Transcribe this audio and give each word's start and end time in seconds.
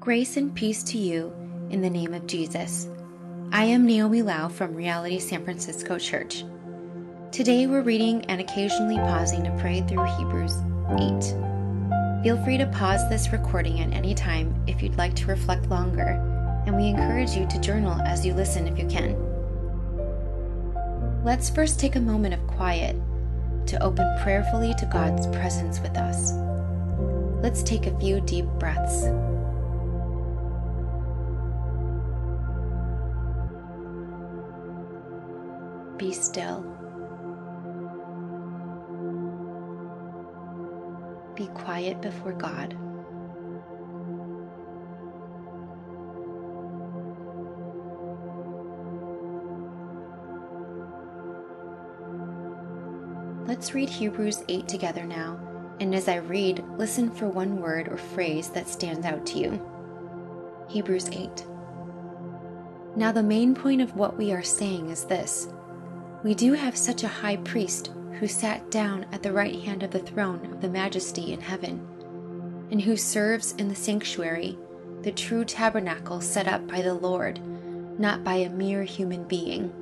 Grace 0.00 0.38
and 0.38 0.54
peace 0.54 0.82
to 0.82 0.96
you 0.96 1.30
in 1.68 1.82
the 1.82 1.90
name 1.90 2.14
of 2.14 2.26
Jesus. 2.26 2.88
I 3.52 3.64
am 3.64 3.84
Naomi 3.84 4.22
Lau 4.22 4.48
from 4.48 4.74
Reality 4.74 5.18
San 5.18 5.44
Francisco 5.44 5.98
Church. 5.98 6.42
Today 7.32 7.66
we're 7.66 7.82
reading 7.82 8.24
and 8.24 8.40
occasionally 8.40 8.96
pausing 8.96 9.44
to 9.44 9.54
pray 9.60 9.82
through 9.82 10.06
Hebrews 10.16 10.56
8. 10.88 12.22
Feel 12.22 12.42
free 12.42 12.56
to 12.56 12.64
pause 12.68 13.06
this 13.10 13.30
recording 13.30 13.78
at 13.80 13.92
any 13.92 14.14
time 14.14 14.54
if 14.66 14.82
you'd 14.82 14.96
like 14.96 15.14
to 15.16 15.26
reflect 15.26 15.68
longer, 15.68 16.18
and 16.66 16.74
we 16.74 16.88
encourage 16.88 17.32
you 17.32 17.46
to 17.48 17.60
journal 17.60 18.00
as 18.00 18.24
you 18.24 18.32
listen 18.32 18.66
if 18.66 18.78
you 18.78 18.86
can. 18.86 19.14
Let's 21.22 21.50
first 21.50 21.78
take 21.78 21.96
a 21.96 22.00
moment 22.00 22.32
of 22.32 22.46
quiet 22.46 22.96
to 23.66 23.82
open 23.82 24.06
prayerfully 24.22 24.72
to 24.78 24.86
God's 24.86 25.26
presence 25.26 25.78
with 25.80 25.94
us. 25.98 26.32
Let's 27.42 27.62
take 27.62 27.86
a 27.86 28.00
few 28.00 28.22
deep 28.22 28.46
breaths. 28.58 29.04
Be 36.10 36.14
still. 36.14 36.62
Be 41.36 41.46
quiet 41.54 42.02
before 42.02 42.32
God. 42.32 42.76
Let's 53.46 53.72
read 53.72 53.88
Hebrews 53.88 54.42
8 54.48 54.66
together 54.66 55.04
now, 55.04 55.38
and 55.78 55.94
as 55.94 56.08
I 56.08 56.16
read, 56.16 56.64
listen 56.76 57.08
for 57.12 57.28
one 57.28 57.60
word 57.60 57.86
or 57.86 57.96
phrase 57.96 58.48
that 58.48 58.68
stands 58.68 59.06
out 59.06 59.24
to 59.26 59.38
you. 59.38 60.66
Hebrews 60.68 61.08
8. 61.12 61.46
Now, 62.96 63.12
the 63.12 63.22
main 63.22 63.54
point 63.54 63.80
of 63.80 63.94
what 63.94 64.18
we 64.18 64.32
are 64.32 64.42
saying 64.42 64.90
is 64.90 65.04
this 65.04 65.46
we 66.22 66.34
do 66.34 66.52
have 66.52 66.76
such 66.76 67.02
a 67.02 67.08
high 67.08 67.36
priest 67.36 67.90
who 68.18 68.28
sat 68.28 68.70
down 68.70 69.06
at 69.12 69.22
the 69.22 69.32
right 69.32 69.60
hand 69.62 69.82
of 69.82 69.90
the 69.90 69.98
throne 69.98 70.52
of 70.52 70.60
the 70.60 70.68
majesty 70.68 71.32
in 71.32 71.40
heaven, 71.40 71.86
and 72.70 72.82
who 72.82 72.96
serves 72.96 73.52
in 73.52 73.68
the 73.68 73.74
sanctuary, 73.74 74.58
the 75.00 75.12
true 75.12 75.44
tabernacle 75.44 76.20
set 76.20 76.46
up 76.46 76.66
by 76.68 76.82
the 76.82 76.92
Lord, 76.92 77.40
not 77.98 78.22
by 78.22 78.34
a 78.34 78.50
mere 78.50 78.82
human 78.82 79.24
being. 79.24 79.72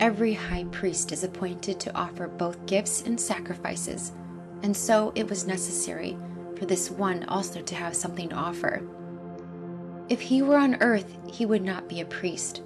Every 0.00 0.32
high 0.32 0.64
priest 0.64 1.12
is 1.12 1.24
appointed 1.24 1.78
to 1.80 1.94
offer 1.94 2.26
both 2.26 2.64
gifts 2.64 3.02
and 3.02 3.20
sacrifices, 3.20 4.12
and 4.62 4.74
so 4.74 5.12
it 5.14 5.28
was 5.28 5.46
necessary 5.46 6.16
for 6.56 6.64
this 6.64 6.90
one 6.90 7.24
also 7.24 7.60
to 7.60 7.74
have 7.74 7.94
something 7.94 8.30
to 8.30 8.34
offer. 8.34 8.82
If 10.08 10.22
he 10.22 10.40
were 10.40 10.56
on 10.56 10.82
earth, 10.82 11.16
he 11.30 11.44
would 11.44 11.62
not 11.62 11.88
be 11.88 12.00
a 12.00 12.06
priest 12.06 12.62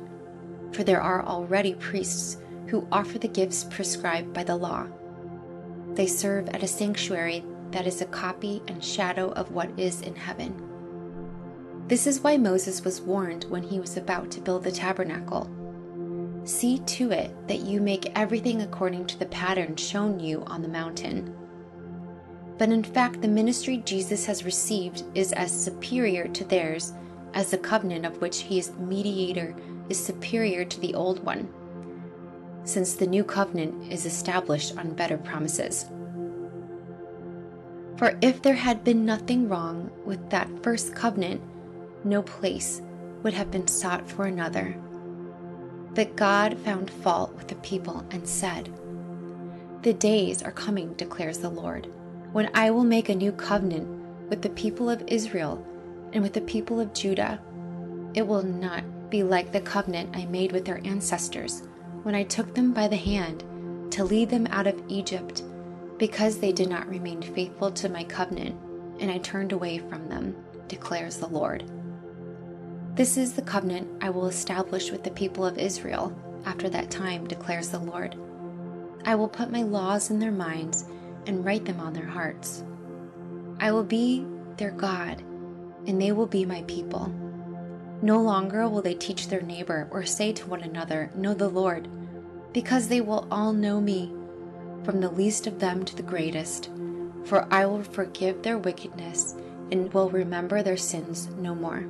for 0.76 0.84
there 0.84 1.00
are 1.00 1.24
already 1.24 1.74
priests 1.74 2.36
who 2.66 2.86
offer 2.92 3.18
the 3.18 3.26
gifts 3.26 3.64
prescribed 3.64 4.34
by 4.34 4.44
the 4.44 4.54
law. 4.54 4.86
They 5.94 6.06
serve 6.06 6.50
at 6.50 6.62
a 6.62 6.68
sanctuary 6.68 7.42
that 7.70 7.86
is 7.86 8.02
a 8.02 8.06
copy 8.06 8.62
and 8.68 8.84
shadow 8.84 9.30
of 9.32 9.50
what 9.52 9.70
is 9.78 10.02
in 10.02 10.14
heaven. 10.14 10.62
This 11.88 12.06
is 12.06 12.20
why 12.20 12.36
Moses 12.36 12.84
was 12.84 13.00
warned 13.00 13.44
when 13.44 13.62
he 13.62 13.80
was 13.80 13.96
about 13.96 14.30
to 14.32 14.40
build 14.42 14.64
the 14.64 14.70
tabernacle. 14.70 15.50
See 16.44 16.80
to 16.80 17.10
it 17.10 17.34
that 17.48 17.60
you 17.60 17.80
make 17.80 18.12
everything 18.14 18.60
according 18.60 19.06
to 19.06 19.18
the 19.18 19.26
pattern 19.26 19.76
shown 19.76 20.20
you 20.20 20.44
on 20.46 20.60
the 20.60 20.68
mountain. 20.68 21.34
But 22.58 22.68
in 22.68 22.84
fact, 22.84 23.22
the 23.22 23.28
ministry 23.28 23.78
Jesus 23.78 24.26
has 24.26 24.44
received 24.44 25.04
is 25.14 25.32
as 25.32 25.50
superior 25.50 26.28
to 26.28 26.44
theirs 26.44 26.92
as 27.32 27.50
the 27.50 27.58
covenant 27.58 28.04
of 28.04 28.20
which 28.20 28.42
he 28.42 28.58
is 28.58 28.68
the 28.68 28.82
mediator 28.82 29.54
is 29.88 30.02
superior 30.02 30.64
to 30.64 30.80
the 30.80 30.94
old 30.94 31.24
one, 31.24 31.48
since 32.64 32.94
the 32.94 33.06
new 33.06 33.24
covenant 33.24 33.92
is 33.92 34.06
established 34.06 34.76
on 34.76 34.94
better 34.94 35.18
promises. 35.18 35.86
For 37.96 38.18
if 38.20 38.42
there 38.42 38.54
had 38.54 38.84
been 38.84 39.06
nothing 39.06 39.48
wrong 39.48 39.90
with 40.04 40.30
that 40.30 40.50
first 40.62 40.94
covenant, 40.94 41.40
no 42.04 42.22
place 42.22 42.82
would 43.22 43.34
have 43.34 43.50
been 43.50 43.66
sought 43.66 44.08
for 44.08 44.26
another. 44.26 44.76
But 45.94 46.14
God 46.14 46.58
found 46.58 46.90
fault 46.90 47.34
with 47.36 47.48
the 47.48 47.54
people 47.56 48.04
and 48.10 48.28
said, 48.28 48.72
The 49.82 49.94
days 49.94 50.42
are 50.42 50.52
coming, 50.52 50.92
declares 50.94 51.38
the 51.38 51.48
Lord, 51.48 51.88
when 52.32 52.50
I 52.54 52.70
will 52.70 52.84
make 52.84 53.08
a 53.08 53.14
new 53.14 53.32
covenant 53.32 53.88
with 54.28 54.42
the 54.42 54.50
people 54.50 54.90
of 54.90 55.02
Israel 55.06 55.64
and 56.12 56.22
with 56.22 56.32
the 56.32 56.40
people 56.42 56.80
of 56.80 56.92
Judah. 56.92 57.40
It 58.14 58.26
will 58.26 58.42
not 58.42 58.84
be 59.10 59.22
like 59.22 59.52
the 59.52 59.60
covenant 59.60 60.16
I 60.16 60.26
made 60.26 60.52
with 60.52 60.64
their 60.64 60.80
ancestors 60.84 61.62
when 62.02 62.14
I 62.14 62.24
took 62.24 62.54
them 62.54 62.72
by 62.72 62.88
the 62.88 62.96
hand 62.96 63.44
to 63.92 64.04
lead 64.04 64.30
them 64.30 64.46
out 64.48 64.66
of 64.66 64.82
Egypt, 64.88 65.42
because 65.98 66.38
they 66.38 66.52
did 66.52 66.68
not 66.68 66.88
remain 66.88 67.22
faithful 67.22 67.70
to 67.72 67.88
my 67.88 68.04
covenant, 68.04 68.56
and 69.00 69.10
I 69.10 69.18
turned 69.18 69.52
away 69.52 69.78
from 69.78 70.08
them, 70.08 70.36
declares 70.68 71.16
the 71.16 71.28
Lord. 71.28 71.64
This 72.94 73.16
is 73.16 73.32
the 73.32 73.42
covenant 73.42 73.88
I 74.00 74.10
will 74.10 74.26
establish 74.26 74.90
with 74.90 75.04
the 75.04 75.10
people 75.10 75.44
of 75.44 75.58
Israel 75.58 76.16
after 76.44 76.68
that 76.68 76.90
time, 76.90 77.26
declares 77.26 77.68
the 77.68 77.78
Lord. 77.78 78.16
I 79.04 79.14
will 79.14 79.28
put 79.28 79.50
my 79.50 79.62
laws 79.62 80.10
in 80.10 80.18
their 80.18 80.32
minds 80.32 80.86
and 81.26 81.44
write 81.44 81.64
them 81.64 81.80
on 81.80 81.92
their 81.92 82.06
hearts. 82.06 82.64
I 83.60 83.72
will 83.72 83.84
be 83.84 84.24
their 84.56 84.70
God, 84.70 85.22
and 85.86 86.00
they 86.00 86.12
will 86.12 86.26
be 86.26 86.44
my 86.44 86.62
people. 86.62 87.12
No 88.06 88.20
longer 88.20 88.68
will 88.68 88.82
they 88.82 88.94
teach 88.94 89.26
their 89.26 89.42
neighbor 89.42 89.88
or 89.90 90.04
say 90.04 90.32
to 90.34 90.46
one 90.46 90.62
another, 90.62 91.10
Know 91.16 91.34
the 91.34 91.48
Lord, 91.48 91.88
because 92.52 92.86
they 92.86 93.00
will 93.00 93.26
all 93.32 93.52
know 93.52 93.80
me, 93.80 94.14
from 94.84 95.00
the 95.00 95.10
least 95.10 95.48
of 95.48 95.58
them 95.58 95.84
to 95.84 95.96
the 95.96 96.04
greatest. 96.04 96.70
For 97.24 97.52
I 97.52 97.66
will 97.66 97.82
forgive 97.82 98.44
their 98.44 98.58
wickedness 98.58 99.34
and 99.72 99.92
will 99.92 100.08
remember 100.08 100.62
their 100.62 100.76
sins 100.76 101.26
no 101.36 101.52
more. 101.52 101.80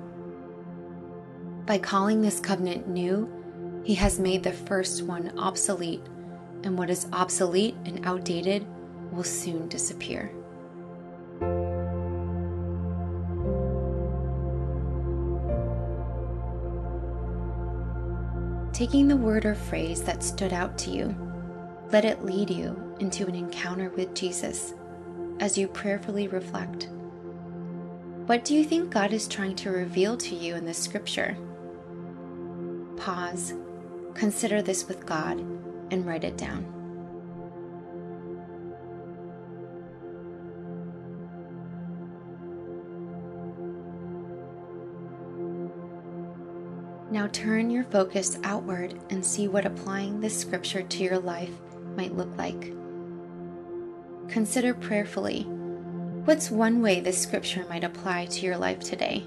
By 1.66 1.76
calling 1.76 2.22
this 2.22 2.40
covenant 2.40 2.88
new, 2.88 3.30
he 3.84 3.96
has 3.96 4.18
made 4.18 4.42
the 4.42 4.54
first 4.54 5.02
one 5.02 5.38
obsolete, 5.38 6.06
and 6.64 6.78
what 6.78 6.88
is 6.88 7.08
obsolete 7.12 7.76
and 7.84 8.06
outdated 8.06 8.66
will 9.12 9.22
soon 9.22 9.68
disappear. 9.68 10.32
Taking 18.76 19.08
the 19.08 19.16
word 19.16 19.46
or 19.46 19.54
phrase 19.54 20.02
that 20.02 20.22
stood 20.22 20.52
out 20.52 20.76
to 20.76 20.90
you. 20.90 21.16
Let 21.92 22.04
it 22.04 22.26
lead 22.26 22.50
you 22.50 22.94
into 23.00 23.26
an 23.26 23.34
encounter 23.34 23.88
with 23.88 24.14
Jesus 24.14 24.74
as 25.40 25.56
you 25.56 25.66
prayerfully 25.66 26.28
reflect. 26.28 26.90
What 28.26 28.44
do 28.44 28.54
you 28.54 28.64
think 28.64 28.90
God 28.90 29.14
is 29.14 29.26
trying 29.28 29.56
to 29.56 29.70
reveal 29.70 30.14
to 30.18 30.34
you 30.34 30.56
in 30.56 30.66
this 30.66 30.76
scripture? 30.76 31.38
Pause, 32.98 33.54
consider 34.12 34.60
this 34.60 34.86
with 34.86 35.06
God, 35.06 35.38
and 35.90 36.04
write 36.04 36.24
it 36.24 36.36
down. 36.36 36.75
Now 47.10 47.28
turn 47.28 47.70
your 47.70 47.84
focus 47.84 48.38
outward 48.42 48.98
and 49.10 49.24
see 49.24 49.46
what 49.46 49.64
applying 49.64 50.20
this 50.20 50.38
scripture 50.38 50.82
to 50.82 51.02
your 51.04 51.18
life 51.18 51.52
might 51.96 52.16
look 52.16 52.36
like. 52.36 52.72
Consider 54.28 54.74
prayerfully 54.74 55.46
what's 56.24 56.50
one 56.50 56.82
way 56.82 56.98
this 56.98 57.22
scripture 57.22 57.64
might 57.68 57.84
apply 57.84 58.26
to 58.26 58.44
your 58.44 58.56
life 58.56 58.80
today? 58.80 59.24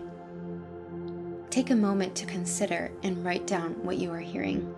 Take 1.50 1.70
a 1.70 1.76
moment 1.76 2.14
to 2.16 2.26
consider 2.26 2.92
and 3.02 3.24
write 3.24 3.48
down 3.48 3.86
what 3.86 3.98
you 3.98 4.12
are 4.12 4.20
hearing. 4.20 4.76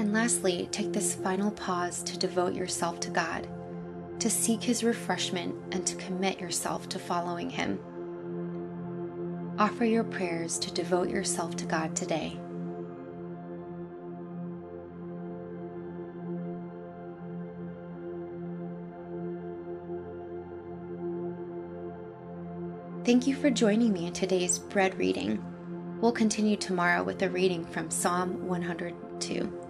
And 0.00 0.14
lastly, 0.14 0.66
take 0.72 0.94
this 0.94 1.14
final 1.14 1.50
pause 1.50 2.02
to 2.04 2.18
devote 2.18 2.54
yourself 2.54 3.00
to 3.00 3.10
God, 3.10 3.46
to 4.20 4.30
seek 4.30 4.62
His 4.62 4.82
refreshment, 4.82 5.54
and 5.72 5.86
to 5.86 5.94
commit 5.96 6.40
yourself 6.40 6.88
to 6.88 6.98
following 6.98 7.50
Him. 7.50 7.78
Offer 9.58 9.84
your 9.84 10.04
prayers 10.04 10.58
to 10.60 10.72
devote 10.72 11.10
yourself 11.10 11.54
to 11.56 11.66
God 11.66 11.94
today. 11.94 12.40
Thank 23.04 23.26
you 23.26 23.34
for 23.34 23.50
joining 23.50 23.92
me 23.92 24.06
in 24.06 24.14
today's 24.14 24.58
bread 24.58 24.98
reading. 24.98 25.44
We'll 26.00 26.12
continue 26.12 26.56
tomorrow 26.56 27.02
with 27.02 27.20
a 27.20 27.28
reading 27.28 27.66
from 27.66 27.90
Psalm 27.90 28.48
102. 28.48 29.69